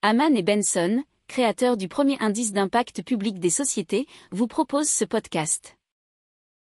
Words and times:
Haman 0.00 0.36
et 0.36 0.44
Benson, 0.44 1.02
créateurs 1.26 1.76
du 1.76 1.88
premier 1.88 2.16
indice 2.20 2.52
d'impact 2.52 3.02
public 3.02 3.40
des 3.40 3.50
sociétés, 3.50 4.06
vous 4.30 4.46
proposent 4.46 4.88
ce 4.88 5.04
podcast. 5.04 5.76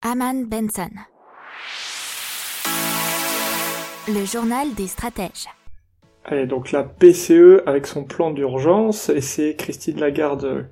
Haman 0.03 0.47
Benson. 0.47 0.91
Le 4.09 4.25
journal 4.25 4.75
des 4.75 4.89
stratèges. 4.89 5.47
Allez, 6.25 6.47
donc 6.47 6.73
la 6.73 6.83
BCE 6.83 7.63
avec 7.67 7.87
son 7.87 8.03
plan 8.03 8.33
d'urgence, 8.33 9.11
et 9.11 9.21
c'est 9.21 9.55
Christine 9.55 10.01
Lagarde 10.01 10.69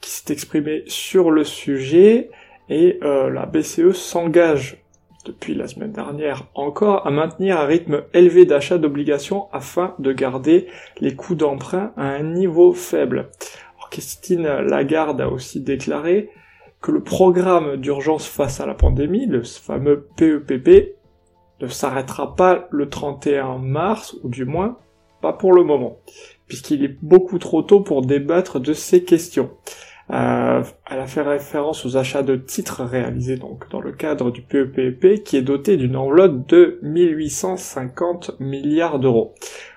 qui 0.00 0.10
s'est 0.10 0.32
exprimée 0.32 0.84
sur 0.86 1.32
le 1.32 1.42
sujet, 1.42 2.30
et 2.68 3.00
euh, 3.02 3.30
la 3.30 3.46
BCE 3.46 3.90
s'engage 3.90 4.76
depuis 5.26 5.54
la 5.54 5.68
semaine 5.68 5.92
dernière 5.92 6.44
encore 6.54 7.06
à 7.06 7.10
maintenir 7.10 7.60
un 7.60 7.66
rythme 7.66 8.04
élevé 8.14 8.46
d'achat 8.46 8.78
d'obligations 8.78 9.48
afin 9.52 9.94
de 9.98 10.12
garder 10.12 10.68
les 11.00 11.14
coûts 11.14 11.34
d'emprunt 11.34 11.92
à 11.96 12.06
un 12.06 12.22
niveau 12.22 12.72
faible. 12.72 13.30
Christine 13.90 14.46
Lagarde 14.46 15.20
a 15.20 15.28
aussi 15.28 15.60
déclaré 15.60 16.30
que 16.80 16.92
le 16.92 17.02
programme 17.02 17.76
d'urgence 17.76 18.26
face 18.26 18.60
à 18.60 18.66
la 18.66 18.74
pandémie, 18.74 19.26
le 19.26 19.42
fameux 19.42 20.08
PEPP, 20.16 20.96
ne 21.60 21.66
s'arrêtera 21.66 22.36
pas 22.36 22.68
le 22.70 22.88
31 22.88 23.58
mars, 23.58 24.16
ou 24.22 24.28
du 24.28 24.44
moins 24.44 24.78
pas 25.22 25.32
pour 25.32 25.54
le 25.54 25.64
moment, 25.64 25.98
puisqu'il 26.46 26.84
est 26.84 26.98
beaucoup 27.02 27.38
trop 27.38 27.62
tôt 27.62 27.80
pour 27.80 28.02
débattre 28.02 28.60
de 28.60 28.74
ces 28.74 29.02
questions. 29.04 29.50
Euh, 30.10 30.62
elle 30.88 31.00
a 31.00 31.06
fait 31.06 31.22
référence 31.22 31.84
aux 31.86 31.96
achats 31.96 32.22
de 32.22 32.36
titres 32.36 32.84
réalisés 32.84 33.36
donc 33.36 33.68
dans 33.70 33.80
le 33.80 33.85
cadre 33.96 34.30
du 34.30 34.42
PEPP 34.42 35.24
qui 35.24 35.36
est 35.36 35.42
doté 35.42 35.76
d'une 35.76 35.96
enveloppe 35.96 36.48
de 36.48 36.78
1850 36.82 38.40
milliards 38.40 38.98
d'euros. 38.98 39.34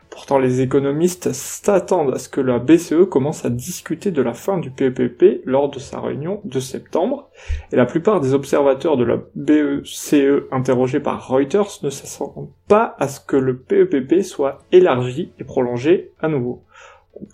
Pourtant, 0.09 0.39
les 0.39 0.61
économistes 0.61 1.31
s'attendent 1.33 2.13
à 2.13 2.19
ce 2.19 2.29
que 2.29 2.41
la 2.41 2.57
BCE 2.57 3.07
commence 3.09 3.45
à 3.45 3.49
discuter 3.49 4.11
de 4.11 4.21
la 4.21 4.33
fin 4.33 4.57
du 4.57 4.71
PEPP 4.71 5.43
lors 5.45 5.69
de 5.69 5.79
sa 5.79 6.01
réunion 6.01 6.41
de 6.43 6.59
septembre, 6.59 7.29
et 7.71 7.75
la 7.75 7.85
plupart 7.85 8.19
des 8.19 8.33
observateurs 8.33 8.97
de 8.97 9.03
la 9.03 9.17
BCE 9.35 10.47
interrogés 10.51 10.99
par 10.99 11.27
Reuters 11.27 11.79
ne 11.83 11.89
s'attendent 11.89 12.49
pas 12.67 12.95
à 12.99 13.07
ce 13.07 13.19
que 13.19 13.37
le 13.37 13.57
PEPP 13.59 14.23
soit 14.23 14.59
élargi 14.71 15.31
et 15.39 15.43
prolongé 15.43 16.11
à 16.19 16.27
nouveau. 16.27 16.63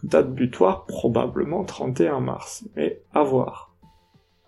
Date 0.04 0.34
butoir 0.34 0.86
probablement 0.86 1.64
31 1.64 2.20
mars, 2.20 2.66
mais 2.76 3.00
à 3.14 3.24
voir. 3.24 3.75